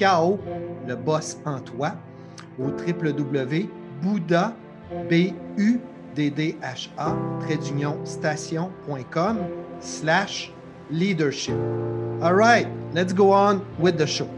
[0.00, 1.92] Le boss en toi
[2.58, 4.54] au www.bouddha,
[5.10, 5.80] b u
[6.14, 7.14] d d h a
[8.04, 9.38] station.com
[9.80, 10.52] slash
[10.90, 11.54] leadership.
[12.22, 14.28] All right, let's go on with the show.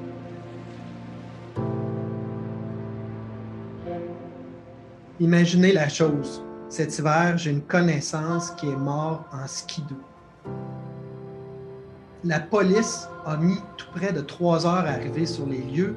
[5.21, 6.43] Imaginez la chose.
[6.69, 10.01] Cet hiver, j'ai une connaissance qui est mort en skidoo.
[12.25, 13.59] La police a mis
[13.95, 15.97] près de trois heures à arriver sur les lieux.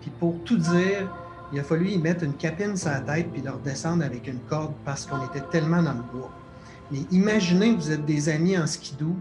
[0.00, 1.08] Puis pour tout dire,
[1.52, 4.38] il a fallu y mettre une capine sur la tête puis leur descendre avec une
[4.48, 6.30] corde parce qu'on était tellement dans le bois.
[6.90, 9.14] Mais imaginez, vous êtes des amis en skidoo,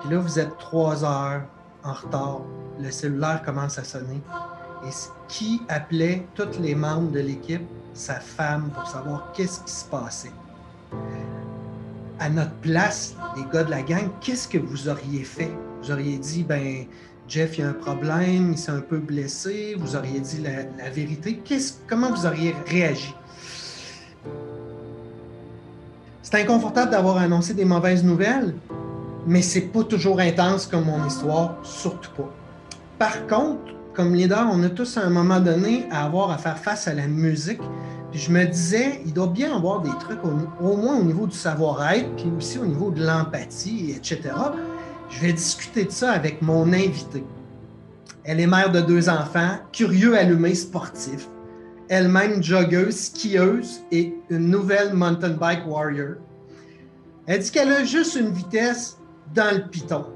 [0.00, 1.42] puis là, vous êtes trois heures
[1.84, 2.40] en retard.
[2.80, 4.20] Le cellulaire commence à sonner.
[4.84, 4.90] Et
[5.28, 7.62] qui appelait tous les membres de l'équipe
[7.94, 10.32] sa femme pour savoir qu'est-ce qui se passait.
[12.18, 15.50] À notre place, les gars de la gang, qu'est-ce que vous auriez fait?
[15.82, 16.86] Vous auriez dit, ben,
[17.32, 19.74] Jeff, il y a un problème, il s'est un peu blessé.
[19.78, 21.42] Vous auriez dit la, vérité.
[21.88, 23.14] comment vous auriez réagi?
[26.22, 28.54] C'est inconfortable d'avoir annoncé des mauvaises nouvelles,
[29.26, 32.30] mais c'est pas toujours intense comme mon histoire, surtout pas.
[32.98, 36.58] Par contre, comme leader, on a tous à un moment donné à avoir à faire
[36.58, 37.62] face à la musique.
[38.12, 42.14] Je me disais, il doit bien avoir des trucs au, moins au niveau du savoir-être,
[42.14, 44.34] puis aussi au niveau de l'empathie, etc.
[45.12, 47.24] Je vais discuter de ça avec mon invité.
[48.24, 51.28] Elle est mère de deux enfants, curieux allumé sportif,
[51.88, 56.16] elle-même joggeuse, skieuse et une nouvelle mountain bike warrior.
[57.26, 58.98] Elle dit qu'elle a juste une vitesse
[59.34, 60.06] dans le piton.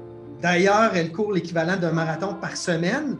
[0.41, 3.17] D'ailleurs, elle court l'équivalent d'un marathon par semaine,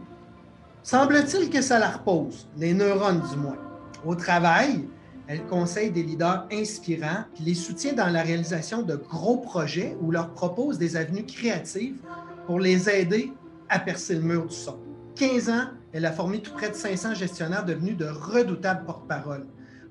[0.82, 3.58] Semble-t-il que ça la repose, les neurones du moins.
[4.06, 4.88] Au travail,
[5.28, 10.10] elle conseille des leaders inspirants, qui les soutient dans la réalisation de gros projets ou
[10.10, 11.98] leur propose des avenues créatives
[12.46, 13.30] pour les aider
[13.68, 14.78] à percer le mur du son.
[15.16, 19.46] 15 ans, elle a formé tout près de 500 gestionnaires devenus de redoutables porte-parole.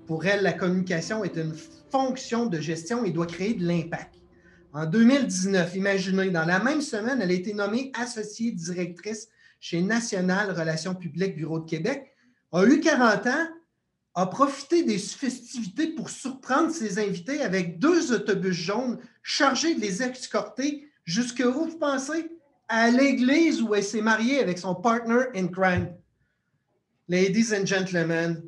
[0.07, 1.53] Pour elle, la communication est une
[1.91, 4.15] fonction de gestion et doit créer de l'impact.
[4.73, 9.27] En 2019, imaginez, dans la même semaine, elle a été nommée associée directrice
[9.59, 12.15] chez National Relations publiques Bureau de Québec,
[12.51, 13.47] a eu 40 ans,
[14.17, 20.01] a profité des festivités pour surprendre ses invités avec deux autobus jaunes chargés de les
[20.01, 22.31] escorter jusque où vous pensez?
[22.67, 25.95] À l'église où elle s'est mariée avec son partner in crime.
[27.07, 28.43] Ladies and gentlemen,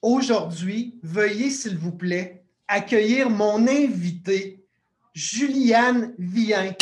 [0.00, 4.64] aujourd'hui, veuillez s'il vous plaît accueillir mon invité,
[5.12, 6.74] Juliane Vien.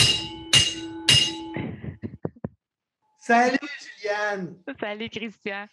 [3.19, 4.57] Salut Juliane!
[4.79, 5.67] Salut Christian!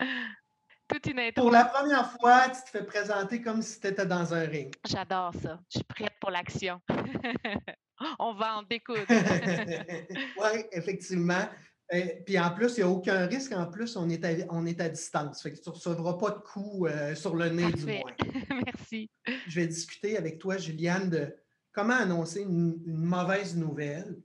[0.94, 4.32] Toute une Pour la première fois, tu te fais présenter comme si tu étais dans
[4.32, 4.72] un ring.
[4.88, 5.60] J'adore ça.
[5.70, 6.80] Je suis prête pour l'action.
[8.20, 9.02] On va en découdre.
[9.10, 11.50] oui, effectivement.
[11.94, 13.54] Euh, puis en plus, il n'y a aucun risque.
[13.54, 15.42] En plus, on est à, on est à distance.
[15.42, 18.14] Fait que tu ne recevras pas de coups euh, sur le nez, du moins.
[18.66, 19.10] Merci.
[19.48, 21.36] Je vais discuter avec toi, Juliane, de
[21.72, 24.22] comment annoncer une, mauvaise nouvelle.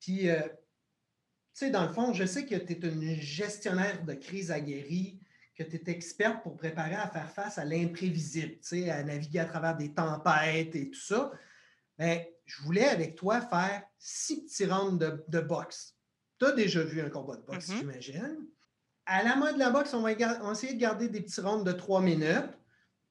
[0.00, 4.12] Puis euh, tu sais, dans le fond, je sais que tu es une gestionnaire de
[4.12, 5.18] crise aguerrie,
[5.64, 8.58] que tu es experte pour préparer à faire face à l'imprévisible,
[8.90, 11.30] à naviguer à travers des tempêtes et tout ça.
[11.98, 15.96] Mais je voulais avec toi faire six petits rounds de, boxe.
[16.38, 17.78] Tu as déjà vu un combat de boxe, mm-hmm.
[17.78, 18.46] j'imagine.
[19.04, 21.72] À la mode de la boxe, on va, essayer de garder des petits rounds de
[21.72, 22.56] trois minutes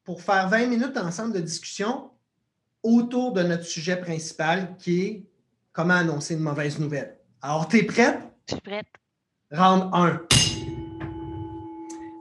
[0.04, 2.09] pour faire 20 minutes ensemble de discussion
[2.82, 5.26] autour de notre sujet principal qui est
[5.72, 7.20] comment annoncer une mauvaise nouvelle.
[7.42, 8.20] Alors, tu es prête?
[8.48, 8.88] Je suis prête.
[9.52, 10.39] Round 1.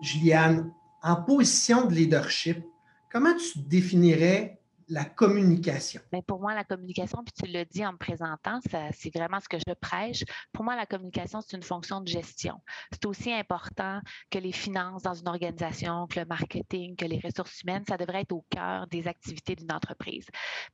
[0.08, 0.72] Juliane,
[1.02, 2.64] en position de leadership,
[3.12, 4.57] comment tu définirais
[4.88, 6.00] la communication?
[6.12, 8.60] Mais pour moi, la communication, puis tu le dis en me présentant,
[8.92, 10.24] c'est vraiment ce que je prêche.
[10.52, 12.60] Pour moi, la communication, c'est une fonction de gestion.
[12.92, 14.00] C'est aussi important
[14.30, 18.22] que les finances dans une organisation, que le marketing, que les ressources humaines, ça devrait
[18.22, 20.26] être au cœur des activités d'une entreprise.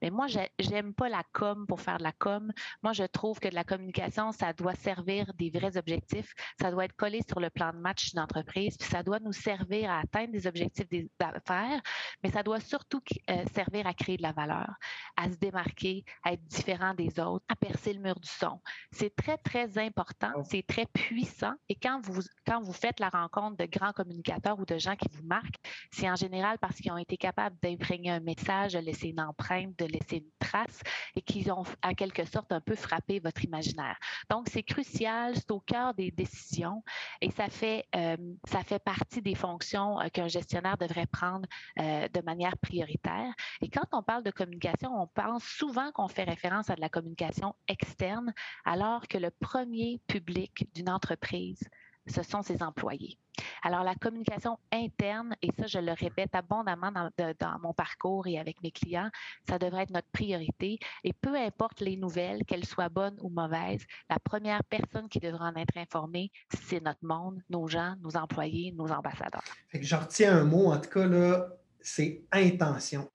[0.03, 0.27] Mais moi,
[0.59, 2.53] j'aime pas la com pour faire de la com.
[2.83, 6.35] Moi, je trouve que de la communication, ça doit servir des vrais objectifs.
[6.61, 9.33] Ça doit être collé sur le plan de match d'une entreprise, puis ça doit nous
[9.33, 10.87] servir à atteindre des objectifs
[11.19, 11.81] d'affaires,
[12.23, 13.01] mais ça doit surtout
[13.31, 14.75] euh, servir à créer de la valeur,
[15.17, 18.61] à se démarquer, à être différent des autres, à percer le mur du son.
[18.93, 21.55] C'est très, très important, c'est très puissant.
[21.69, 25.09] Et quand vous, quand vous faites la rencontre de grands communicateurs ou de gens qui
[25.13, 25.59] vous marquent,
[25.91, 29.79] c'est en général parce qu'ils ont été capables d'imprégner un message, de laisser une empreinte,
[29.79, 30.81] de laisser une trace
[31.17, 33.97] et qu'ils ont en quelque sorte un peu frappé votre imaginaire.
[34.29, 36.83] Donc, c'est crucial, c'est au cœur des décisions
[37.21, 38.17] et ça fait, euh,
[38.47, 41.49] ça fait partie des fonctions euh, qu'un gestionnaire devrait prendre
[41.81, 43.33] euh, de manière prioritaire.
[43.63, 46.89] Et quand on parle de communication, on pense souvent qu'on fait référence à de la
[46.89, 51.61] communication externe, alors que le premier public d'une entreprise,
[52.07, 53.19] ce sont ses employés.
[53.63, 58.63] Alors, la communication interne, et ça, je le répète abondamment dans, mon parcours et avec
[58.63, 59.11] mes clients,
[59.49, 60.79] ça devrait être notre priorité.
[61.03, 65.49] Et peu importe les nouvelles, qu'elles soient bonnes ou mauvaises, la première personne qui devra
[65.49, 69.43] en être informée, c'est notre monde, nos gens, nos employés, nos ambassadeurs.
[69.69, 71.49] Fait que je retiens un mot, en tout cas, là,
[71.81, 73.09] c'est intention.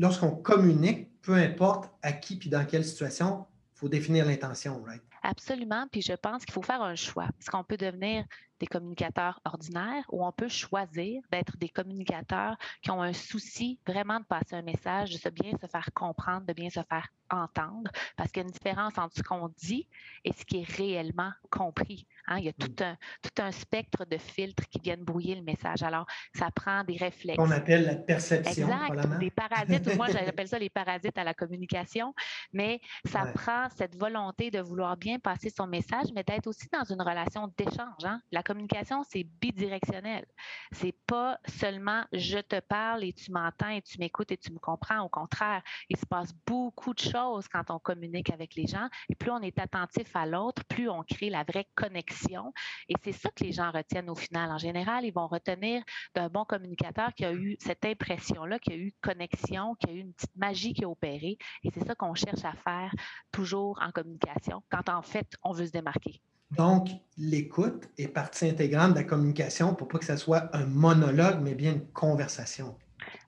[0.00, 3.44] Lorsqu'on communique, peu importe à qui puis dans quelle situation,
[3.74, 5.02] il faut définir l'intention, right?
[5.22, 5.86] Absolument.
[5.92, 7.28] Puis je pense qu'il faut faire un choix.
[7.38, 8.24] Parce qu'on peut devenir
[8.60, 14.20] des communicateurs ordinaires ou on peut choisir d'être des communicateurs qui ont un souci vraiment
[14.20, 18.30] de passer un message, de bien se faire comprendre, de bien se faire entendre, parce
[18.30, 19.86] qu'il y a une différence entre ce qu'on dit
[20.24, 22.06] et ce qui est réellement compris.
[22.26, 22.38] Hein.
[22.38, 22.84] Il y a tout mm.
[22.84, 25.82] un, tout un spectre de filtres qui viennent brouiller le message.
[25.82, 27.38] Alors, ça prend des réflexes.
[27.40, 28.66] On appelle la perception.
[28.66, 29.18] Exact.
[29.18, 32.14] Des parasites, moi j'appelle ça les parasites à la communication,
[32.52, 36.84] mais ça prend cette volonté de vouloir bien passer son message, mais d'être aussi dans
[36.84, 38.04] une relation d'échange.
[38.04, 38.20] Hein.
[38.32, 40.26] La communication, c'est bidirectionnel.
[40.72, 44.58] C'est pas seulement je te parle et tu m'entends et tu m'écoutes et tu me
[44.58, 45.02] comprends.
[45.02, 48.88] Au contraire, il se passe beaucoup de choses quand on communique avec les gens.
[49.08, 52.52] Et plus on est attentif à l'autre, plus on crée la vraie connexion.
[52.88, 54.50] Et c'est ça que les gens retiennent au final.
[54.50, 55.84] En général, ils vont retenir
[56.16, 60.00] d'un bon communicateur qui a eu cette impression-là, qui a eu connexion, qui a eu
[60.00, 61.38] une petite magie qui a opéré.
[61.62, 62.92] Et c'est ça qu'on cherche à faire
[63.30, 66.20] toujours en communication, quand en fait, on veut se démarquer.
[66.50, 71.40] Donc, l'écoute est partie intégrante de la communication pour pas que ce soit un monologue,
[71.42, 72.76] mais bien une conversation.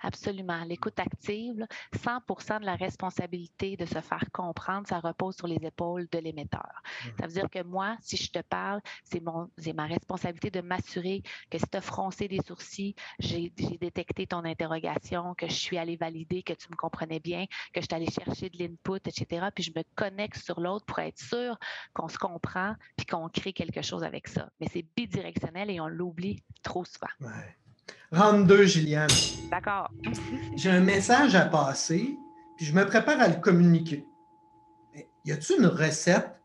[0.00, 0.64] Absolument.
[0.64, 6.08] L'écoute active, 100% de la responsabilité de se faire comprendre, ça repose sur les épaules
[6.10, 6.82] de l'émetteur.
[7.04, 7.08] Mmh.
[7.20, 11.58] Ça veut dire que moi, si je te parle, c'est ma responsabilité de m'assurer que
[11.58, 16.42] si tu as froncé des sourcils, j'ai détecté ton interrogation, que je suis allé valider,
[16.42, 19.46] que tu me comprenais bien, que je suis allé chercher de l'input, etc.
[19.54, 21.58] Puis je me connecte sur l'autre pour être sûr
[21.94, 24.50] qu'on se comprend puis qu'on crée quelque chose avec ça.
[24.60, 27.08] Mais c'est bidirectionnel et on l'oublie trop souvent.
[27.20, 27.56] Ouais.
[28.12, 29.10] 32, Gilliane.
[29.50, 29.90] D'accord.
[30.56, 32.16] J'ai un message à passer,
[32.56, 34.06] puis je me prépare à le communiquer.
[35.24, 36.40] Y a-t-il une recette,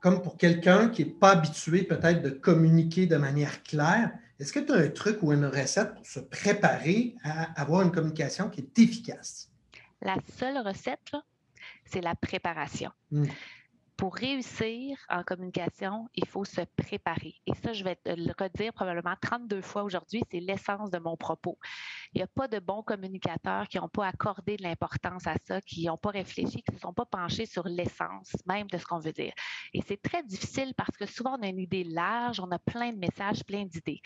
[0.00, 4.10] comme pour quelqu'un qui n'est pas habitué peut-être de communiquer de manière claire?
[4.38, 7.92] Est-ce que tu as un truc ou une recette pour se préparer à avoir une
[7.92, 9.50] communication qui est efficace?
[10.02, 11.12] La seule recette,
[11.84, 12.90] c'est la préparation.
[13.10, 13.26] Hmm
[14.02, 17.36] pour réussir en communication, il faut se préparer.
[17.46, 21.56] Et ça, je vais le redire probablement 32 fois aujourd'hui, c'est l'essence de mon propos.
[22.12, 25.60] Il n'y a pas de bons communicateurs qui n'ont pas accordé de l'importance à ça,
[25.60, 28.84] qui n'ont pas réfléchi, qui ne se sont pas penchés sur l'essence même de ce
[28.84, 29.34] qu'on veut dire.
[29.72, 32.92] Et c'est très difficile parce que souvent, on a une idée large, on a plein
[32.92, 34.00] de messages, plein d'idées.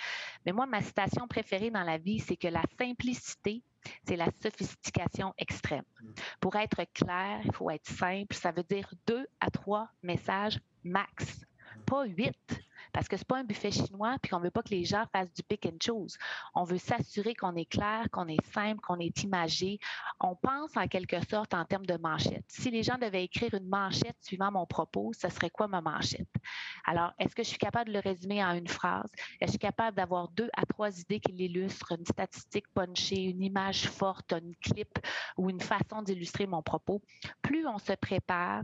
[0.44, 3.62] Mais moi, ma citation préférée dans la vie, c'est que la simplicité
[4.06, 5.84] c'est la sophistication extrême.
[6.00, 6.06] Mm.
[6.40, 8.34] Pour être clair, il faut être simple.
[8.34, 11.44] Ça veut dire deux à trois messages max,
[11.84, 12.60] pas huit
[12.96, 15.04] parce que ce n'est pas un buffet chinois puis qu'on veut pas que les gens
[15.12, 16.16] fassent du pick and choose.
[16.54, 19.78] On veut s'assurer qu'on est clair, qu'on est simple, qu'on est imagé.
[20.18, 22.46] On pense en quelque sorte en termes de manchette.
[22.48, 26.32] Si les gens devaient écrire une manchette suivant mon propos, ce serait quoi ma manchette?
[26.86, 29.10] Alors, est-ce que je suis capable de le résumer en une phrase?
[29.14, 33.24] Est-ce que je suis capable d'avoir deux à trois idées qui l'illustrent, une statistique punchée,
[33.24, 34.98] une image forte, un clip
[35.36, 37.02] ou une façon d'illustrer mon propos?
[37.42, 38.62] Plus on se prépare,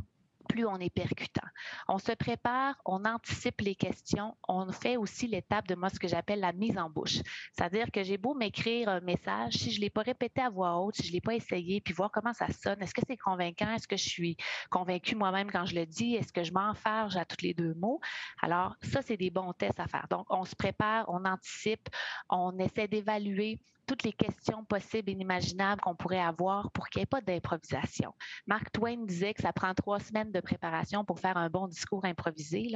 [0.49, 1.47] plus on est percutant.
[1.89, 6.09] On se prépare, on anticipe les questions, on fait aussi l'étape de moi ce que
[6.09, 7.19] j'appelle la mise en bouche.
[7.53, 10.79] C'est-à-dire que j'ai beau m'écrire un message, si je ne l'ai pas répété à voix
[10.79, 13.17] haute, si je ne l'ai pas essayé, puis voir comment ça sonne, est-ce que c'est
[13.17, 14.37] convaincant, est-ce que je suis
[14.71, 18.01] convaincue moi-même quand je le dis, est-ce que je m'enfarge à tous les deux mots?
[18.41, 20.07] Alors, ça, c'est des bons tests à faire.
[20.11, 21.89] Donc, on se prépare, on anticipe,
[22.29, 27.05] on essaie d'évaluer toutes les questions possibles et inimaginables qu'on pourrait avoir pour qu'il n'y
[27.05, 28.15] ait pas d'improvisation.
[28.47, 32.05] Mark Twain disait que ça prend trois semaines de préparation pour faire un bon discours
[32.05, 32.73] improvisé.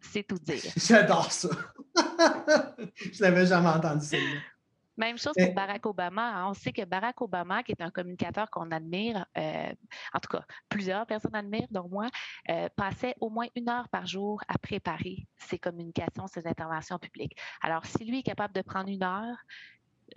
[0.00, 0.62] C'est tout dire.
[0.76, 1.48] J'adore ça.
[2.96, 4.16] Je l'avais jamais entendu ça.
[5.00, 6.46] Même chose pour Barack Obama.
[6.46, 9.72] On sait que Barack Obama, qui est un communicateur qu'on admire, euh,
[10.12, 12.08] en tout cas, plusieurs personnes admirent, dont moi,
[12.50, 17.34] euh, passait au moins une heure par jour à préparer ses communications, ses interventions publiques.
[17.62, 19.38] Alors, si lui est capable de prendre une heure,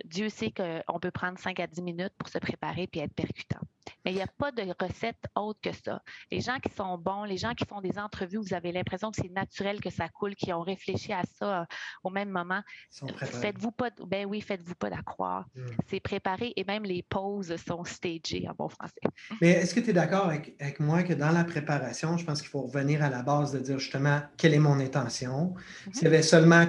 [0.04, 3.60] Dieu sait qu'on peut prendre 5 à 10 minutes pour se préparer puis être percutant.
[4.04, 6.02] Mais il n'y a pas de recette autre que ça.
[6.30, 9.16] Les gens qui sont bons, les gens qui font des entrevues, vous avez l'impression que
[9.20, 11.64] c'est naturel que ça coule, qui ont réfléchi à ça euh,
[12.02, 12.60] au même moment.
[12.90, 15.46] Faites-vous pas, ben oui, faites-vous pas d'accroire.
[15.54, 15.66] Hmm.
[15.88, 19.00] C'est préparé et même les pauses sont stagées en bon français.
[19.40, 22.40] Mais est-ce que tu es d'accord avec, avec, moi que dans la préparation, je pense
[22.40, 25.54] qu'il faut revenir à la base de dire justement quelle est mon intention?
[25.92, 26.66] S'il y avait seulement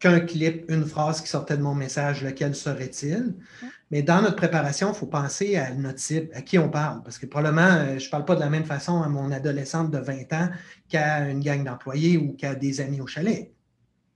[0.00, 3.34] qu'un clip, une phrase qui sortait de mon message, lequel serait-il?
[3.90, 7.02] Mais dans notre préparation, il faut penser à notre cible, à qui on parle.
[7.02, 9.90] Parce que probablement, euh, je ne parle pas de la même façon à mon adolescente
[9.90, 10.50] de 20 ans
[10.88, 13.52] qu'à une gang d'employés ou qu'à des amis au chalet.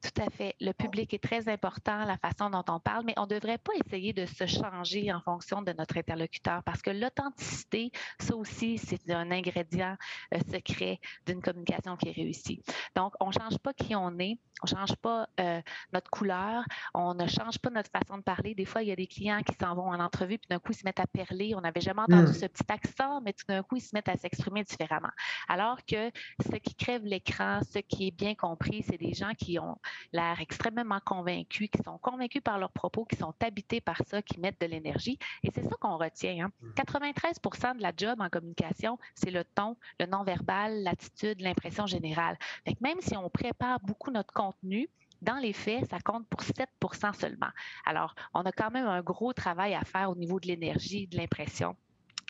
[0.02, 0.56] Tout à fait.
[0.61, 3.73] Le public est très important, la façon dont on parle, mais on ne devrait pas
[3.85, 9.09] essayer de se changer en fonction de notre interlocuteur parce que l'authenticité, ça aussi, c'est
[9.11, 9.97] un ingrédient
[10.35, 12.61] euh, secret d'une communication qui est réussie.
[12.97, 15.61] Donc, on ne change pas qui on est, on ne change pas euh,
[15.92, 18.54] notre couleur, on ne change pas notre façon de parler.
[18.54, 20.73] Des fois, il y a des clients qui s'en vont en entrevue, puis d'un coup,
[20.73, 21.54] ils se mettent à perler.
[21.54, 22.35] On n'avait jamais entendu hmm.
[22.35, 25.11] ce petit accent, mais tout d'un coup, ils se mettent à s'exprimer différemment.
[25.49, 26.11] Alors que
[26.44, 29.78] ce qui crève l'écran, ce qui est bien compris, c'est des gens qui ont
[30.12, 34.40] l'air extrêmement convaincus, qui sont convaincus par leurs propos, qui sont habités par ça, qui
[34.40, 35.18] mettent de l'énergie.
[35.42, 36.50] Et c'est ça qu'on retient.
[36.76, 37.75] 93% hein.
[37.75, 42.38] de la job en communication, c'est le ton, le non-verbal, l'attitude, l'impression générale.
[42.80, 44.88] même si on prépare beaucoup notre contenu,
[45.22, 47.50] dans les faits, ça compte pour 7% seulement.
[47.87, 51.16] Alors, on a quand même un gros travail à faire au niveau de l'énergie, de
[51.16, 51.76] l'impression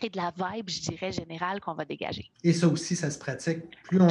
[0.01, 2.29] et de la vibe, je dirais, générale qu'on va dégager.
[2.43, 3.59] Et ça aussi, ça se pratique.
[3.83, 4.07] Plus on,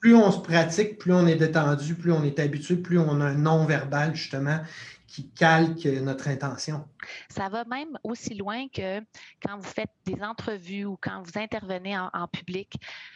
[0.00, 3.26] plus on se pratique, plus on est détendu, plus on est habitué, plus on a
[3.26, 4.60] un non-verbal, justement,
[5.06, 6.84] qui calque notre intention.
[7.28, 9.00] Ça va même aussi loin que
[9.42, 12.74] quand vous faites des entrevues ou quand vous intervenez en, public,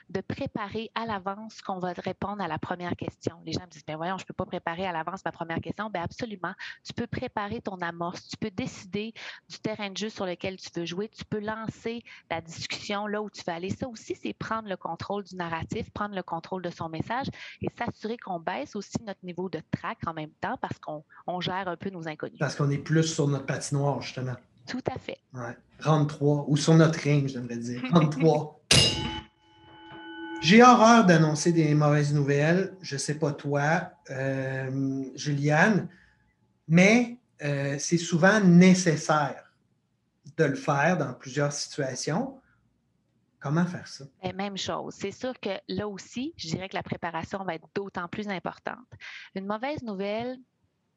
[0.08, 3.36] de préparer à l'avance qu'on va répondre à la première question.
[3.44, 5.60] Les gens me disent, ben voyons, je ne peux pas préparer à l'avance ma première
[5.60, 5.90] question.
[5.90, 6.54] Ben absolument.
[6.84, 8.28] Tu peux préparer ton amorce.
[8.28, 9.12] Tu peux décider
[9.48, 11.08] du terrain de jeu sur lequel tu veux jouer.
[11.08, 13.70] Tu peux lancer la discussion là où tu veux aller.
[13.70, 17.26] Ça aussi, c'est prendre le contrôle du narratif, prendre le contrôle de son message
[17.60, 21.68] et s'assurer qu'on baisse aussi notre niveau de trac en même temps parce qu'on gère
[21.68, 22.38] un peu nos inconnus.
[22.38, 24.36] Parce qu'on est plus sur notre patinoire, justement.
[24.66, 25.18] Tout à fait.
[25.34, 25.56] Ouais.
[25.80, 27.82] 33, ou sur notre ring, j'aimerais dire.
[27.90, 28.60] 33.
[30.40, 32.74] J'ai horreur d'annoncer des mauvaises nouvelles.
[32.80, 35.88] Je ne sais pas toi, euh, Juliane,
[36.66, 39.52] mais euh, c'est souvent nécessaire
[40.36, 42.38] de le faire dans plusieurs situations.
[43.38, 44.04] Comment faire ça?
[44.22, 44.94] Ben, même chose.
[44.98, 48.86] C'est sûr que là aussi, je dirais que la préparation va être d'autant plus importante.
[49.34, 50.38] Une mauvaise nouvelle,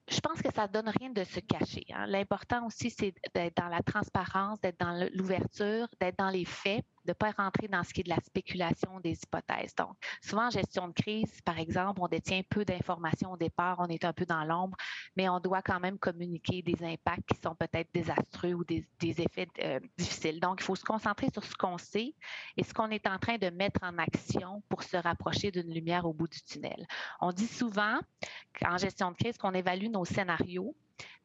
[0.09, 1.85] je pense que ça ne donne rien de se cacher.
[1.93, 2.05] Hein.
[2.07, 7.11] L'important aussi, c'est d'être dans la transparence, d'être dans l'ouverture, d'être dans les faits de
[7.11, 9.75] ne pas rentrer dans ce qui est de la spéculation des hypothèses.
[9.75, 13.87] Donc, souvent en gestion de crise, par exemple, on détient peu d'informations au départ, on
[13.87, 14.77] est un peu dans l'ombre,
[15.15, 19.47] mais on doit quand même communiquer des impacts qui sont peut-être désastreux ou des, effets
[19.59, 20.39] euh, difficiles.
[20.39, 22.13] Donc, il faut se concentrer sur ce qu'on sait
[22.57, 26.05] et ce qu'on est en train de mettre en action pour se rapprocher d'une lumière
[26.05, 26.85] au bout du tunnel.
[27.19, 27.99] On dit souvent
[28.59, 30.75] qu'en gestion de crise qu'on évalue nos scénarios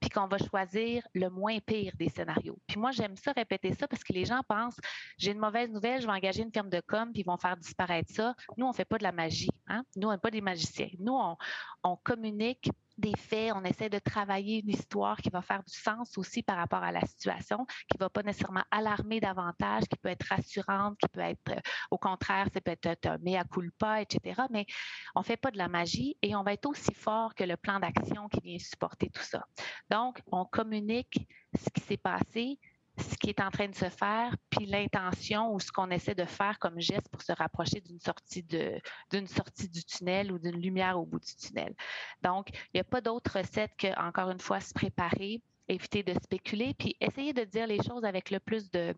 [0.00, 2.58] puis qu'on va choisir le moins pire des scénarios.
[2.66, 4.78] Puis moi, j'aime ça répéter ça parce que les gens pensent
[5.16, 7.56] j'ai une mauvaise nouvelle, je vais engager une firme de com, puis ils vont faire
[7.56, 8.34] disparaître ça.
[8.56, 9.50] Nous, on ne fait pas de la magie.
[9.66, 9.84] Hein?
[9.96, 10.90] Nous, on n'est pas des magiciens.
[10.98, 11.36] Nous, on,
[11.82, 16.18] on communique des faits, on essaie de travailler une histoire qui va faire du sens
[16.18, 20.08] aussi par rapport à la situation, qui ne va pas nécessairement alarmer davantage, qui peut
[20.08, 24.42] être rassurante, qui peut être, euh, au contraire, ça peut être un mea culpa, etc.
[24.50, 24.66] Mais
[25.14, 27.56] on ne fait pas de la magie et on va être aussi fort que le
[27.56, 29.46] plan d'action qui vient supporter tout ça.
[29.90, 32.58] Donc, on communique ce qui s'est passé,
[32.98, 36.24] ce qui est en train de se faire, puis l'intention ou ce qu'on essaie de
[36.24, 40.60] faire comme geste pour se rapprocher d'une sortie, de, d'une sortie du tunnel ou d'une
[40.60, 41.74] lumière au bout du tunnel.
[42.22, 46.14] Donc, il n'y a pas d'autre recette que, encore une fois, se préparer, éviter de
[46.14, 48.94] spéculer, puis essayer de dire les choses avec le plus de,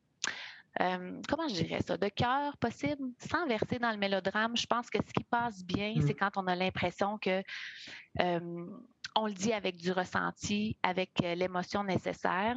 [0.81, 4.57] euh, comment je dirais ça, de cœur possible, sans verser dans le mélodrame.
[4.57, 6.07] Je pense que ce qui passe bien, mm.
[6.07, 7.43] c'est quand on a l'impression que
[8.21, 8.67] euh,
[9.17, 12.57] on le dit avec du ressenti, avec euh, l'émotion nécessaire.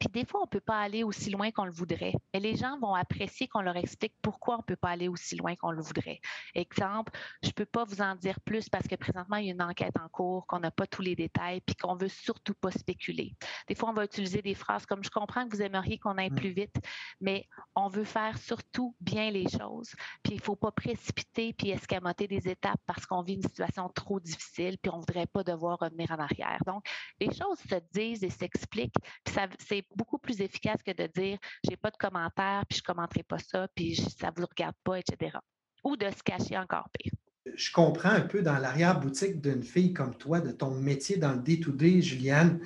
[0.00, 2.14] Puis des fois, on ne peut pas aller aussi loin qu'on le voudrait.
[2.32, 5.36] Mais les gens vont apprécier qu'on leur explique pourquoi on ne peut pas aller aussi
[5.36, 6.20] loin qu'on le voudrait.
[6.54, 9.52] Exemple, je ne peux pas vous en dire plus parce que présentement, il y a
[9.52, 12.54] une enquête en cours, qu'on n'a pas tous les détails, puis qu'on ne veut surtout
[12.54, 13.36] pas spéculer.
[13.68, 16.30] Des fois, on va utiliser des phrases comme je comprends que vous aimeriez qu'on aille
[16.30, 16.76] plus vite,
[17.20, 19.94] mais on veut faire surtout bien les choses.
[20.22, 23.90] Puis il ne faut pas précipiter puis escamoter des étapes parce qu'on vit une situation
[23.90, 26.58] trop difficile, puis on ne voudrait pas devoir revenir en arrière.
[26.66, 26.86] Donc,
[27.20, 28.96] les choses se disent et s'expliquent.
[29.24, 33.22] Puis c'est beaucoup plus efficace que de dire j'ai pas de commentaires, puis je commenterai
[33.22, 35.36] pas ça, puis ça vous regarde pas, etc.
[35.84, 37.12] Ou de se cacher encore pire.
[37.54, 41.38] Je comprends un peu dans l'arrière-boutique d'une fille comme toi, de ton métier dans le
[41.38, 42.60] day-to-day, Juliane.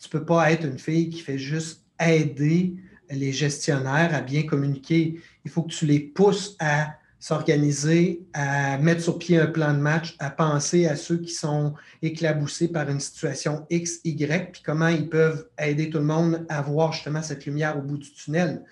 [0.00, 2.76] tu peux pas être une fille qui fait juste aider
[3.10, 5.20] les gestionnaires à bien communiquer.
[5.44, 9.78] Il faut que tu les pousses à s'organiser, à mettre sur pied un plan de
[9.78, 14.88] match, à penser à ceux qui sont éclaboussés par une situation X, Y, puis comment
[14.88, 18.62] ils peuvent aider tout le monde à voir justement cette lumière au bout du tunnel.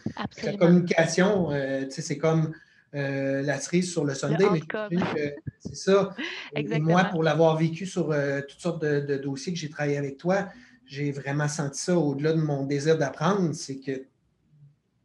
[0.42, 2.52] La communication, euh, c'est comme
[2.94, 4.60] euh, la cerise sur le Sunday, mais
[5.58, 6.10] c'est ça.
[6.78, 10.46] Moi, pour l'avoir vécu sur euh, toutes sortes de dossiers que j'ai travaillé avec toi,
[10.84, 14.02] j'ai vraiment senti ça au-delà de mon désir d'apprendre, c'est que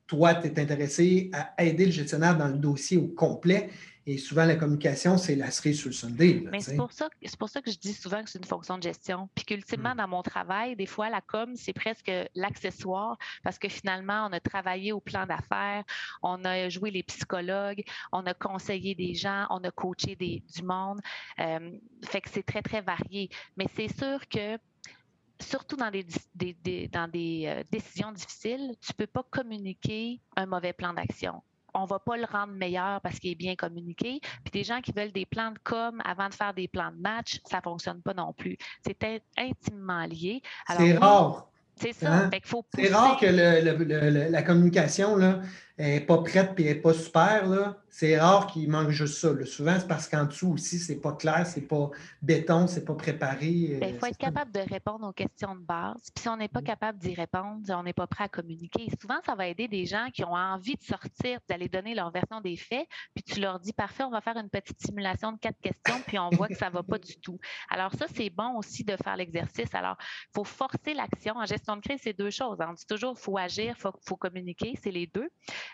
[0.07, 3.69] toi, tu es intéressé à aider le gestionnaire dans le dossier au complet.
[4.09, 6.41] Et souvent, la communication, c'est la cerise sur le Sunday.
[6.49, 8.83] Mais c'est pour, ça, pour ça que je dis souvent que c'est une fonction de
[8.83, 9.27] gestion.
[9.35, 9.97] Puis qu'ultimement, mm.
[9.97, 14.39] dans mon travail, des fois, la com, c'est presque l'accessoire parce que finalement, on a
[14.39, 15.83] travaillé au plan d'affaires,
[16.23, 17.83] on a joué les psychologues,
[18.13, 21.01] on a conseillé des gens, on a coaché des, du monde.
[21.41, 21.71] Euh,
[22.05, 23.29] fait que c'est très, très varié.
[23.57, 24.57] Mais c'est sûr que
[25.41, 30.74] surtout dans des, dans des euh, décisions difficiles, tu ne peux pas communiquer un mauvais
[30.74, 31.41] plan d'action.
[31.74, 34.20] On ne va pas le rendre meilleur parce qu'il est bien communiqué.
[34.44, 36.98] Puis des gens qui veulent des plans de com avant de faire des plans de
[36.98, 38.58] match, ça ne fonctionne pas non plus.
[38.84, 40.41] C'est intimement lié.
[40.75, 41.50] C'est rare.
[41.75, 42.12] C'est ça.
[42.12, 42.29] Hein?
[42.74, 45.17] C'est rare que la communication
[45.77, 47.48] n'est pas prête et n'est pas super.
[47.48, 49.29] Là c'est rare qu'il manque juste ça.
[49.46, 51.89] Souvent, c'est parce qu'en dessous aussi, c'est pas clair, c'est pas
[52.22, 53.72] béton, c'est pas préparé.
[53.72, 56.12] Euh, ben, il faut être capable de répondre aux questions de base.
[56.13, 56.65] Puis si on n'est pas mm.
[56.65, 58.88] capable d'y répondre, on n'est pas prêt à communiquer.
[59.01, 62.39] souvent, ça va aider des gens qui ont envie de sortir, d'aller donner leur version
[62.39, 65.60] des faits, puis tu leur dis parfait, on va faire une petite simulation de quatre
[65.60, 67.39] questions, puis on voit que ça va pas du tout.
[67.72, 69.74] Alors ça, c'est bon aussi de faire l'exercice.
[69.74, 71.36] Alors, il faut forcer l'action.
[71.36, 72.57] En gestion de crise, c'est deux choses.
[72.60, 75.29] On dit toujours, il faut agir, il faut, faut communiquer, c'est les deux.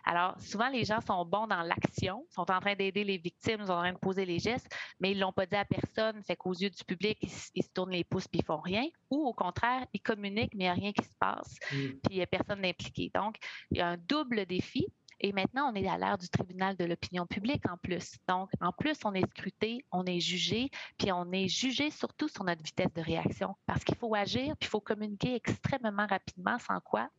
[0.05, 3.73] Alors, souvent, les gens sont bons dans l'action sont en train d'aider les victimes, sont
[3.73, 4.67] en train de poser les gestes,
[4.99, 7.69] mais ils ne l'ont pas dit à personne, fait qu'aux yeux du public, ils, se
[7.73, 8.85] tournent les pouces puis ils font rien.
[9.09, 11.75] Ou au contraire, ils communiquent, mais il n'y a rien qui se passe, mm.
[11.75, 13.11] puis il n'y a personne impliqué.
[13.13, 13.37] Donc,
[13.71, 14.87] il y a un double défi.
[15.25, 18.17] Et maintenant, on est à l'ère du tribunal de l'opinion publique en plus.
[18.27, 22.43] Donc, en plus, on est scruté, on est jugé, puis on est jugé surtout sur
[22.43, 23.55] notre vitesse de réaction.
[23.65, 27.09] Parce qu'il faut agir, puis il faut communiquer extrêmement rapidement, sans quoi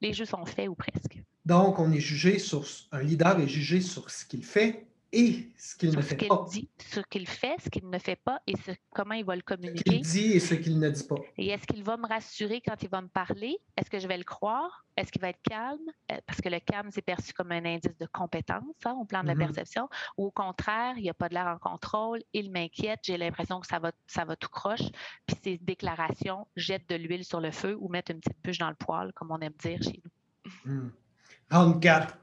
[0.00, 1.22] les jeux sont faits ou presque.
[1.44, 5.76] Donc, on est jugé sur, un leader est jugé sur ce qu'il fait et ce
[5.76, 6.44] qu'il ne fait ce pas.
[6.50, 8.54] Dit, ce qu'il fait, ce qu'il ne fait pas et
[8.92, 9.82] comment il va le communiquer.
[9.86, 11.16] Ce qu'il dit et ce qu'il ne dit pas.
[11.38, 13.56] Et est-ce qu'il va me rassurer quand il va me parler?
[13.76, 14.84] Est-ce que je vais le croire?
[14.96, 15.78] Est-ce qu'il va être calme?
[16.10, 19.22] Euh, parce que le calme, c'est perçu comme un indice de compétence hein, au plan
[19.22, 19.38] de la mm-hmm.
[19.38, 19.88] perception.
[20.18, 23.60] Ou au contraire, il n'y a pas de l'air en contrôle, il m'inquiète, j'ai l'impression
[23.60, 24.90] que ça va, ça va tout croche.
[25.26, 28.70] Puis ces déclarations jettent de l'huile sur le feu ou mettent une petite bûche dans
[28.70, 30.72] le poêle, comme on aime dire chez nous.
[30.72, 30.90] Mm.
[31.54, 32.18] Round 4.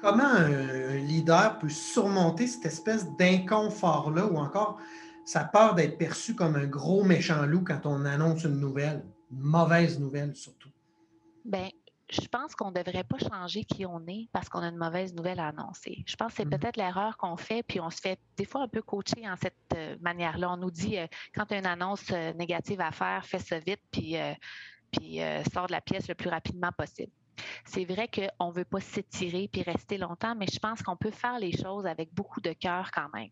[0.00, 4.78] Comment un leader peut surmonter cette espèce d'inconfort-là ou encore
[5.24, 9.40] sa peur d'être perçu comme un gros méchant loup quand on annonce une nouvelle, une
[9.40, 10.68] mauvaise nouvelle surtout?
[11.44, 11.70] Bien,
[12.08, 15.12] je pense qu'on ne devrait pas changer qui on est parce qu'on a une mauvaise
[15.12, 16.04] nouvelle à annoncer.
[16.06, 16.50] Je pense que c'est mm.
[16.50, 19.56] peut-être l'erreur qu'on fait, puis on se fait des fois un peu coacher en cette
[19.74, 20.52] euh, manière-là.
[20.52, 23.58] On nous dit, euh, quand tu as une annonce euh, négative à faire, fais ça
[23.58, 24.14] vite, puis,
[24.92, 25.18] puis
[25.52, 27.10] sors de la pièce le plus rapidement possible.
[27.64, 31.10] C'est vrai qu'on ne veut pas s'étirer puis rester longtemps, mais je pense qu'on peut
[31.10, 33.30] faire les choses avec beaucoup de cœur quand même.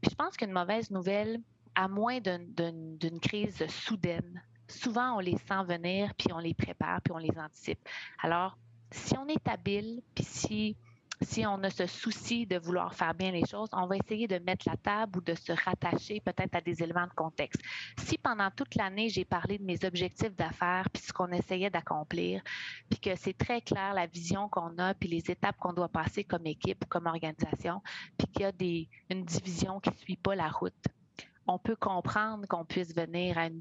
[0.00, 1.40] Puis je pense qu'une mauvaise nouvelle,
[1.74, 7.12] à moins d'une crise soudaine, souvent on les sent venir, puis on les prépare, puis
[7.12, 7.80] on les anticipe.
[8.22, 8.56] Alors,
[8.90, 10.76] si on est habile, puis si
[11.22, 14.38] si on a ce souci de vouloir faire bien les choses, on va essayer de
[14.38, 17.60] mettre la table ou de se rattacher peut-être à des éléments de contexte.
[17.98, 22.42] Si pendant toute l'année, j'ai parlé de mes objectifs d'affaires, puis ce qu'on essayait d'accomplir,
[22.90, 26.24] puis que c'est très clair la vision qu'on a, puis les étapes qu'on doit passer
[26.24, 27.82] comme équipe ou comme organisation,
[28.18, 30.74] puis qu'il y a une division qui ne suit pas la route,
[31.46, 33.60] on peut comprendre qu'on puisse venir à une,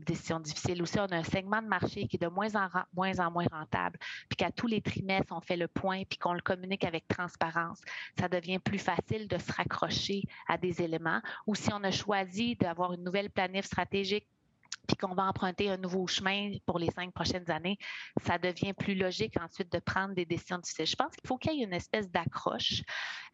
[0.00, 0.82] décision difficile.
[0.82, 3.46] Aussi, on a un segment de marché qui est de moins en, moins, en moins
[3.50, 3.98] rentable,
[4.28, 7.80] puis qu'à tous les trimestres, on fait le point, puis qu'on le communique avec transparence.
[8.18, 11.20] Ça devient plus facile de se raccrocher à des éléments.
[11.46, 14.26] Ou si on a choisi d'avoir une nouvelle planif stratégique
[14.86, 17.78] puis qu'on va emprunter un nouveau chemin pour les cinq prochaines années,
[18.24, 20.86] ça devient plus logique ensuite de prendre des décisions difficiles.
[20.86, 22.82] Je pense qu'il faut qu'il y ait une espèce d'accroche,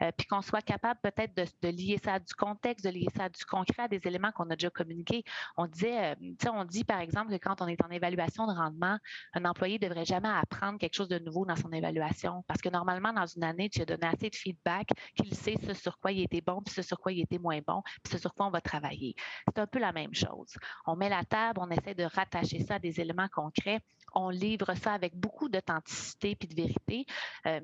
[0.02, 3.24] euh, puis qu'on soit capable peut-être de, lier ça à du contexte, de lier ça
[3.24, 5.24] à du concret, à des éléments qu'on a déjà communiqués.
[5.56, 8.98] On disait, euh, on dit par exemple que quand on est en évaluation de rendement,
[9.34, 12.68] un employé ne devrait jamais apprendre quelque chose de nouveau dans son évaluation, parce que
[12.68, 16.12] normalement, dans une année, tu as donné assez de feedback qu'il sait ce sur quoi
[16.12, 18.46] il était bon, puis ce sur quoi il était moins bon, puis ce sur quoi
[18.46, 19.14] on va travailler.
[19.48, 20.54] C'est un peu la même chose.
[20.86, 23.80] On met la table on essaie de rattacher ça à des éléments concrets.
[24.14, 27.06] On livre ça avec beaucoup d'authenticité puis de vérité.
[27.46, 27.60] Euh,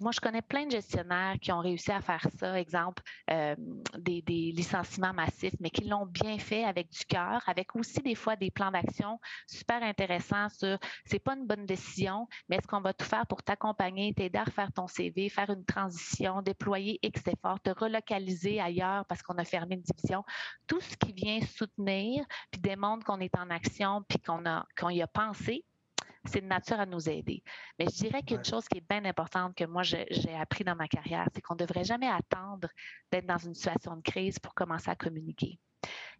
[0.00, 3.54] moi, je connais plein de gestionnaires qui ont réussi à faire ça, exemple, euh,
[3.98, 8.36] des, licenciements massifs, mais qui l'ont bien fait avec du cœur, avec aussi des fois
[8.36, 12.92] des plans d'action super intéressants sur c'est pas une bonne décision, mais est-ce qu'on va
[12.92, 17.60] tout faire pour t'accompagner, t'aider à refaire ton CV, faire une transition, déployer X efforts,
[17.60, 20.24] te relocaliser ailleurs parce qu'on a fermé une division.
[20.66, 24.90] Tout ce qui vient soutenir, puis démontre qu'on est en action, puis qu'on a qu'on
[24.90, 25.64] y a pensé,
[26.24, 27.42] c'est de nature à nous aider.
[27.78, 30.06] Mais je dirais qu'une chose qui est bien importante que moi, j'ai
[30.38, 32.68] appris dans ma carrière, c'est qu'on ne devrait jamais attendre
[33.10, 35.58] d'être dans une situation de crise pour commencer à communiquer.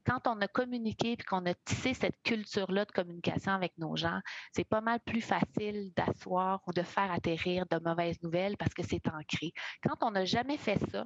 [0.06, 4.20] Quand on a communiqué et qu'on a tissé cette culture-là de communication avec nos gens,
[4.52, 8.82] c'est pas mal plus facile d'asseoir ou de faire atterrir de mauvaises nouvelles parce que
[8.82, 9.52] c'est ancré.
[9.82, 11.04] Quand on n'a jamais fait ça,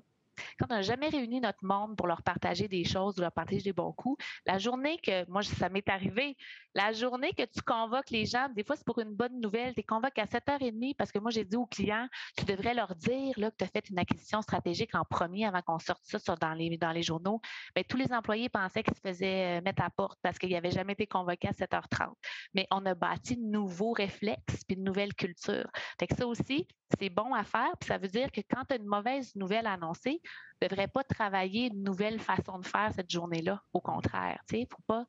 [0.59, 3.62] quand on n'a jamais réuni notre monde pour leur partager des choses ou leur partager
[3.62, 6.37] des bons coups, la journée que, moi, ça m'est arrivé,
[6.75, 9.79] la journée que tu convoques les gens, des fois, c'est pour une bonne nouvelle, tu
[9.79, 13.33] les convoques à 7h30 parce que moi, j'ai dit aux clients, tu devrais leur dire
[13.37, 16.55] là, que tu as fait une acquisition stratégique en premier avant qu'on sorte ça dans,
[16.55, 17.40] les, dans les journaux.
[17.77, 20.70] Mais tous les employés pensaient qu'ils se faisaient euh, mettre à porte parce qu'ils n'avaient
[20.70, 22.12] jamais été convoqués à 7h30.
[22.55, 25.70] Mais on a bâti de nouveaux réflexes puis de nouvelles cultures.
[25.99, 26.66] Fait que ça aussi,
[26.99, 27.70] c'est bon à faire.
[27.81, 30.20] Puis ça veut dire que quand tu as une mauvaise nouvelle annoncée,
[30.63, 33.63] ne devrais pas travailler une nouvelle façon de faire cette journée-là.
[33.73, 35.07] Au contraire, il faut pas.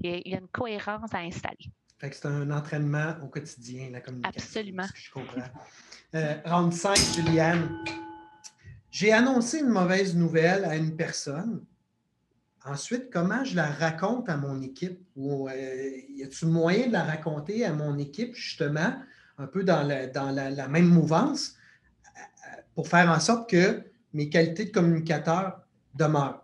[0.00, 1.70] Il y, a, une cohérence à installer.
[2.00, 4.42] c'est un entraînement au quotidien, la communication.
[4.42, 4.86] Absolument.
[4.94, 5.40] je comprends.
[6.14, 7.82] Euh, round 5, Juliane.
[8.90, 11.64] J'ai annoncé une mauvaise nouvelle à une personne.
[12.64, 15.00] Ensuite, comment je la raconte à mon équipe?
[15.16, 15.52] Ou euh,
[16.10, 18.94] y a-t-il moyen de la raconter à mon équipe, justement,
[19.38, 21.54] un peu dans, dans la, même mouvance,
[22.06, 23.82] euh, pour faire en sorte que
[24.16, 25.60] mes qualités de communicateur
[25.94, 26.42] demeurent.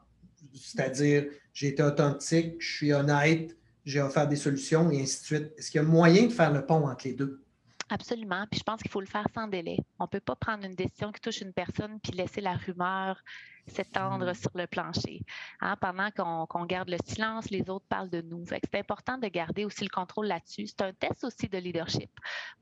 [0.54, 3.56] C'est-à-dire, j'ai été authentique, je suis honnête,
[3.86, 5.52] j'ai offert des solutions et ainsi de suite.
[5.56, 7.42] Est-ce qu'il y a moyen de faire le pont entre les deux?
[7.88, 8.46] Absolument.
[8.50, 9.78] Puis je pense qu'il faut le faire sans délai.
[9.98, 13.18] On ne peut pas prendre une décision qui touche une personne puis laisser la rumeur
[13.66, 14.34] s'étendre mmh.
[14.34, 15.22] sur le plancher.
[15.60, 18.44] Hein, pendant qu'on garde le silence, les autres parlent de nous.
[18.46, 20.66] C'est important de garder aussi le contrôle là-dessus.
[20.66, 22.10] C'est un test aussi de leadership.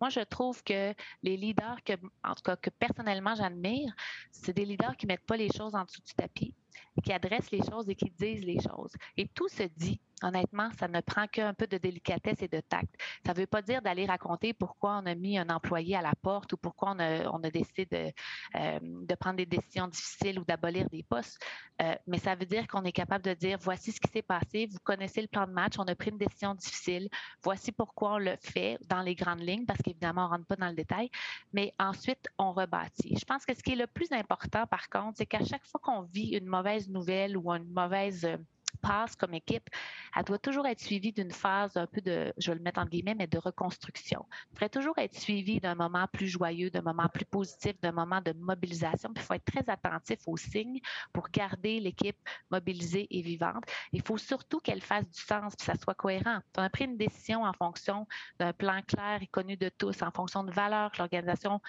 [0.00, 3.92] Moi, je trouve que les leaders que, en tout cas, que personnellement j'admire,
[4.30, 6.54] c'est des leaders qui ne mettent pas les choses en dessous du tapis,
[7.02, 8.92] qui adressent les choses et qui disent les choses.
[9.16, 12.94] Et tout se dit honnêtement, ça ne prend qu'un peu de délicatesse et de tact.
[13.24, 16.14] Ça ne veut pas dire d'aller raconter pourquoi on a mis un employé à la
[16.20, 18.12] porte ou pourquoi on a, décidé de,
[18.56, 21.38] euh, de, prendre des décisions difficiles ou d'abolir des postes,
[21.82, 24.66] euh, mais ça veut dire qu'on est capable de dire voici ce qui s'est passé,
[24.70, 27.08] vous connaissez le plan de match, on a pris une décision difficile,
[27.42, 30.56] voici pourquoi on le fait dans les grandes lignes, parce qu'évidemment, on ne rentre pas
[30.56, 31.10] dans le détail,
[31.52, 33.16] mais ensuite, on rebâtit.
[33.18, 35.80] Je pense que ce qui est le plus important, par contre, c'est qu'à chaque fois
[35.82, 38.36] qu'on vit une mauvaise nouvelle ou une mauvaise euh,
[38.80, 39.68] passe comme équipe,
[40.16, 42.84] elle doit toujours être suivie d'une phase un peu de, je vais le mettre en
[42.84, 44.26] guillemets, mais de reconstruction.
[44.30, 48.20] Elle devrait toujours être suivie d'un moment plus joyeux, d'un moment plus positif, d'un moment
[48.20, 49.10] de mobilisation.
[49.14, 50.80] Il faut être très attentif aux signes
[51.12, 52.16] pour garder l'équipe
[52.50, 53.64] mobilisée et vivante.
[53.92, 56.38] Il faut surtout qu'elle fasse du sens, puis ça soit cohérent.
[56.56, 58.06] On a pris une décision en fonction
[58.38, 61.60] d'un plan clair et connu de tous, en fonction de valeurs que l'organisation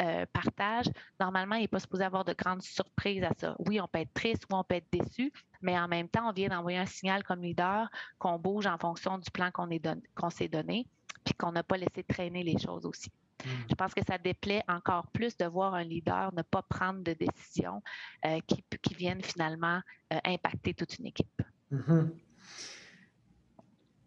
[0.00, 0.86] euh, partage,
[1.18, 3.56] normalement, il n'est pas supposé avoir de grandes surprises à ça.
[3.58, 6.32] Oui, on peut être triste ou on peut être déçu, mais en même temps, on
[6.32, 10.86] vient d'envoyer un signal comme leader qu'on bouge en fonction du plan qu'on s'est donné,
[11.24, 13.10] puis qu'on n'a pas laissé traîner les choses aussi.
[13.44, 13.48] Hmm.
[13.70, 17.12] Je pense que ça déplaît encore plus de voir un leader ne pas prendre de
[17.14, 17.82] décisions
[18.24, 19.80] euh, qui, qui, viennent finalement
[20.12, 21.42] euh, impacter toute une équipe.
[21.72, 22.10] Mm-hmm.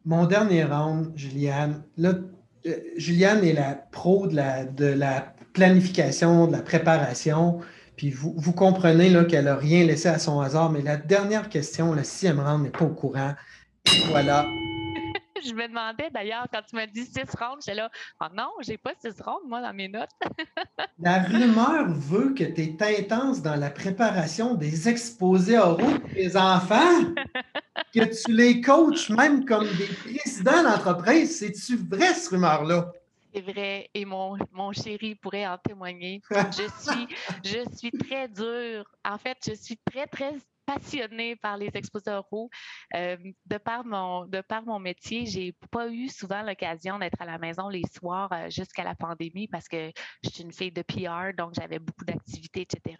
[0.03, 2.15] Mon dernier round, Juliane, là,
[2.97, 7.59] Juliane est la pro de la, de la planification, de la préparation.
[7.97, 11.93] Puis vous, vous comprenez qu'elle n'a rien laissé à son hasard, mais la dernière question,
[11.93, 13.33] la sixième ronde, n'est pas au courant.
[13.85, 14.45] Et voilà.
[15.43, 17.89] je me demandais d'ailleurs, quand tu m'as dit six rondes, j'étais là,
[18.21, 20.09] oh non, j'ai pas six rondes, moi, dans mes notes.
[20.99, 27.03] la rumeur veut que tu es intense dans la préparation des exposés oraux des enfants,
[27.93, 31.39] que tu les coaches même comme des présidents d'entreprise.
[31.39, 32.91] C'est-tu vrai, cette rumeur-là?
[33.33, 36.21] C'est vrai, et mon, mon chéri pourrait en témoigner.
[36.57, 37.07] Je suis,
[37.43, 38.83] je suis très dure.
[39.05, 40.33] En fait, je suis très, très
[40.73, 42.25] passionnée par les exposeurs
[42.95, 47.25] Euh, de, par mon, de par mon métier, j'ai pas eu souvent l'occasion d'être à
[47.25, 49.91] la maison les soirs euh, jusqu'à la pandémie parce que
[50.23, 52.95] je suis une fille de PR, donc j'avais beaucoup d'activités, etc.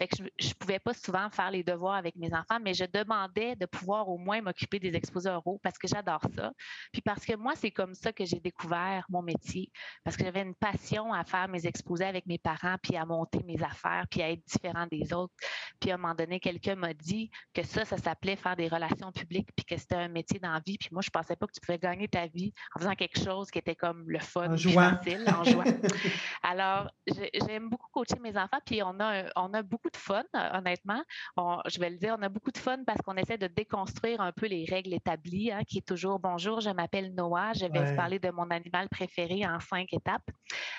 [0.00, 3.66] Je, ne pouvais pas souvent faire les devoirs avec mes enfants, mais je demandais de
[3.66, 6.52] pouvoir au moins m'occuper des exposeurs parce que j'adore ça.
[6.92, 9.70] Puis parce que moi, c'est comme ça que j'ai découvert mon métier,
[10.04, 13.42] parce que j'avais une passion à faire mes exposés avec mes parents, puis à monter
[13.44, 15.34] mes affaires, puis à être différent des autres.
[15.80, 18.68] Puis à un moment donné, quelqu'un m'a dit dit que ça, ça s'appelait faire des
[18.68, 20.78] relations publiques, puis que c'était un métier d'envie.
[20.78, 23.50] Puis moi, je pensais pas que tu pouvais gagner ta vie en faisant quelque chose
[23.50, 25.64] qui était comme le fun, En facile, en jouant.
[26.42, 31.02] Alors, j'aime beaucoup coacher mes enfants, puis on a, on a beaucoup de fun, honnêtement.
[31.36, 34.32] je vais le dire, on a beaucoup de fun parce qu'on essaie de déconstruire un
[34.32, 37.96] peu les règles établies, hein, qui est toujours bonjour, je m'appelle Noah, je vais vous
[37.96, 40.28] parler de mon animal préféré en cinq étapes.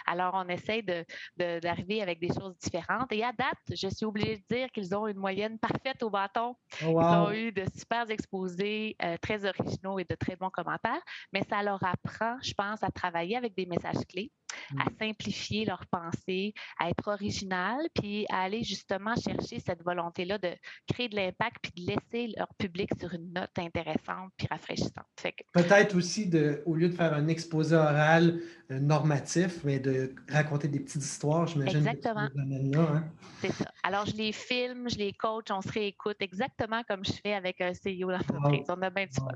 [0.05, 3.11] Alors, on essaie d'arriver de, avec des choses différentes.
[3.11, 6.55] Et à date, je suis obligée de dire qu'ils ont une moyenne parfaite au bâton.
[6.81, 11.01] Oh, Ils ont eu de super exposés, euh, très originaux et de très bons commentaires,
[11.33, 14.31] mais ça leur apprend, je pense, à travailler avec des messages clés
[14.79, 14.95] à mm.
[14.99, 20.53] simplifier leurs pensées, à être original, puis à aller justement chercher cette volonté-là de
[20.87, 25.05] créer de l'impact, puis de laisser leur public sur une note intéressante puis rafraîchissante.
[25.53, 30.67] Peut-être aussi, de, au lieu de faire un exposé oral euh, normatif, mais de raconter
[30.67, 31.77] des petites histoires, j'imagine.
[31.77, 32.27] Exactement.
[32.35, 33.03] Hein.
[33.41, 33.71] C'est ça.
[33.83, 37.61] Alors, je les filme, je les coach, on se réécoute exactement comme je fais avec
[37.61, 38.65] un CEO d'entreprise.
[38.69, 39.27] On a bien du fun.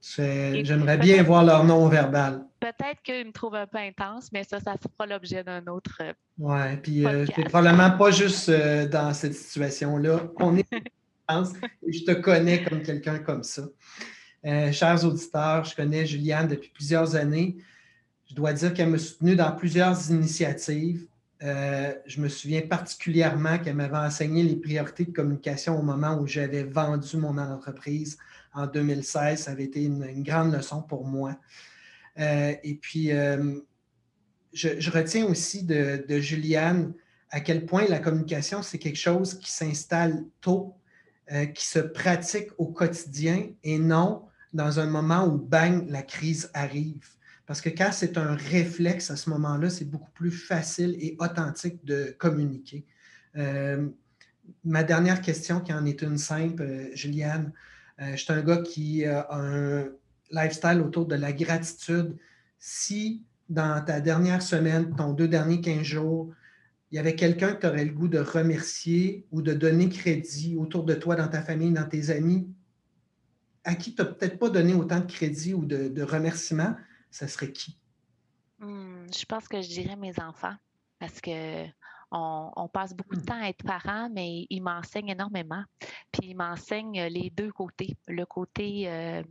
[0.00, 2.44] J'aimerais bien voir leur nom verbal.
[2.60, 5.98] Peut-être qu'ils me trouvent un peu intense, mais ça, ça sera l'objet d'un autre.
[6.00, 10.30] Euh, oui, puis euh, c'est probablement pas juste euh, dans cette situation-là.
[10.36, 10.66] On est
[11.28, 11.52] intense
[11.86, 13.62] et je te connais comme quelqu'un comme ça.
[14.72, 17.56] chers auditeurs, je connais Juliane depuis plusieurs années.
[18.28, 21.06] Je dois dire qu'elle m'a soutenu dans plusieurs initiatives.
[21.40, 26.62] je me souviens particulièrement qu'elle m'avait enseigné les priorités de communication au moment où j'avais
[26.62, 28.18] vendu mon entreprise
[28.56, 29.42] en 2016.
[29.42, 31.38] Ça avait été une, grande leçon pour moi.
[32.18, 33.60] Euh, et puis, euh,
[34.52, 36.94] je, retiens aussi de, Juliane
[37.30, 40.74] à quel point la communication, c'est quelque chose qui s'installe tôt,
[41.32, 46.50] euh, qui se pratique au quotidien et non dans un moment où, bang, la crise
[46.54, 47.04] arrive.
[47.46, 51.84] Parce que quand c'est un réflexe à ce moment-là, c'est beaucoup plus facile et authentique
[51.84, 52.86] de communiquer.
[54.64, 57.52] ma dernière question, qui en est une simple, Juliane,
[57.98, 59.88] je suis un gars qui a un
[60.30, 62.16] lifestyle autour de la gratitude.
[62.58, 66.32] Si dans ta dernière semaine, ton deux derniers 15 jours,
[66.90, 70.56] il y avait quelqu'un que tu aurais le goût de remercier ou de donner crédit
[70.56, 72.48] autour de toi, dans ta famille, dans tes amis,
[73.64, 76.76] à qui tu n'as peut-être pas donné autant de crédit ou de, de remerciements,
[77.10, 77.78] ça serait qui?
[78.58, 80.54] Hmm, je pense que je dirais mes enfants
[80.98, 81.66] parce que
[82.16, 83.26] on, passe beaucoup de mmh.
[83.26, 85.62] temps à être parent, mais il m'enseigne énormément.
[86.12, 87.96] Puis il m'enseigne les deux côtés.
[88.06, 89.22] Le côté euh,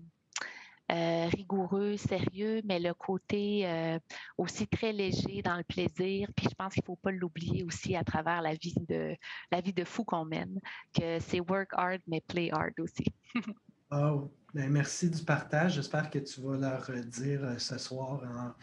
[0.92, 4.00] euh, rigoureux, sérieux, mais le côté euh,
[4.38, 6.30] aussi très léger dans le plaisir.
[6.36, 9.16] Puis je pense qu'il ne faut pas l'oublier aussi à travers la vie de
[9.52, 10.60] la vie de fou qu'on mène,
[10.94, 13.06] que c'est work hard, mais play hard aussi.
[13.92, 15.74] oh, ben merci du partage.
[15.74, 18.54] J'espère que tu vas leur dire ce soir en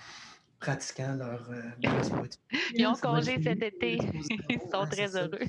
[0.62, 1.88] pratiquant leur euh,
[2.74, 3.98] Ils ont congé cet été.
[4.48, 5.40] Ils sont très heureux.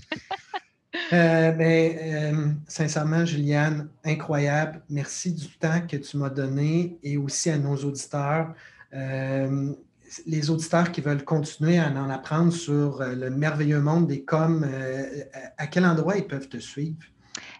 [1.12, 4.82] Euh, ben, euh, sincèrement, Juliane, incroyable.
[4.90, 8.54] Merci du temps que tu m'as donné et aussi à nos auditeurs.
[8.92, 14.68] les auditeurs qui veulent continuer à en apprendre sur le merveilleux monde des coms,
[15.58, 16.98] à quel endroit ils peuvent te suivre?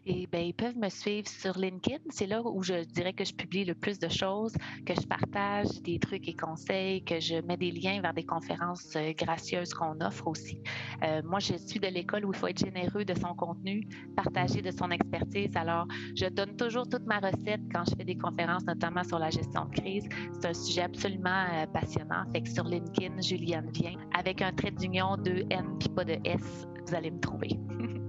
[0.06, 2.00] Et ben, ils peuvent me suivre sur LinkedIn.
[2.10, 4.54] C'est là où je dirais que je publie le plus de choses,
[4.86, 8.96] que je partage des trucs et conseils, que je mets des liens vers des conférences
[8.96, 10.60] euh, gracieuses qu'on offre aussi.
[11.04, 14.62] Euh, moi, je suis de l'école où il faut être généreux de son contenu, partager
[14.62, 15.56] de son expertise.
[15.56, 19.30] Alors, je donne toujours toute ma recette quand je fais des conférences, notamment sur la
[19.30, 20.08] gestion de crise.
[20.34, 22.24] C'est un sujet absolument euh, passionnant.
[22.34, 26.18] Fait que sur LinkedIn, Juliane vient avec un trait d'union de N puis pas de
[26.26, 27.58] S, vous allez me trouver.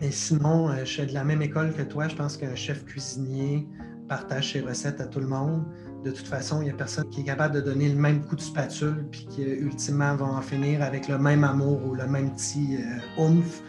[0.00, 2.08] Mais sinon, euh, je suis de la même école que toi.
[2.08, 3.66] Je pense qu'un chef cuisinier
[4.08, 5.64] partage ses recettes à tout le monde.
[6.04, 8.34] De toute façon, il n'y a personne qui est capable de donner le même coup
[8.34, 12.34] de spatule puis qui, ultimement, va en finir avec le même amour ou le même
[12.34, 13.62] petit euh, oomph.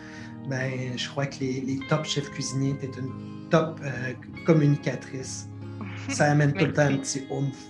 [0.50, 4.14] Ben, je crois que les, top chefs cuisiniers, tu es une top euh,
[4.46, 5.50] communicatrice.
[6.10, 7.70] Ça amène tout le temps un petit oomph.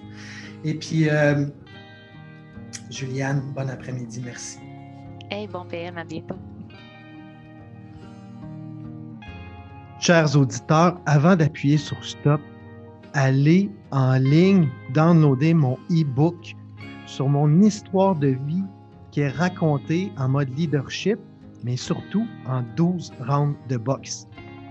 [0.63, 1.09] Et puis,
[2.91, 4.21] Juliane, bon après-midi.
[4.23, 4.59] Merci.
[5.31, 6.35] Hey, bon PM, à bientôt.
[10.01, 12.41] Chers auditeurs, avant d'appuyer sur Stop,
[13.13, 16.55] allez en ligne, downloader mon e-book
[17.05, 18.63] sur mon histoire de vie
[19.11, 21.19] qui est racontée en mode leadership,
[21.63, 24.25] mais surtout en 12 rounds de boxe.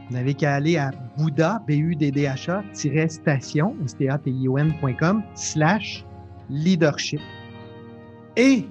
[0.08, 4.08] Vous n'avez qu'à aller à Bouddha, b u d d h a station, s t
[4.08, 6.04] a t i o n.com, slash
[6.48, 7.20] leadership.
[8.36, 8.66] Et,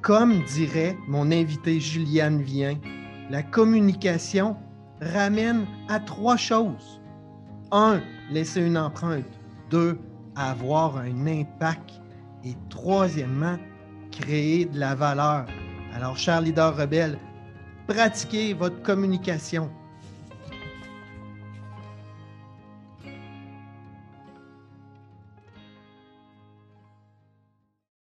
[0.00, 2.78] comme dirait mon invité Juliane Vien,
[3.28, 4.56] la communication
[5.02, 7.00] ramène à trois choses.
[7.70, 9.24] Un, laisser une empreinte.
[9.70, 9.98] Deux,
[10.36, 12.00] avoir un impact.
[12.44, 13.56] Et troisièmement,
[14.10, 15.46] créer de la valeur.
[15.94, 17.18] Alors, chers leaders rebelles,
[17.86, 19.70] pratiquez votre communication.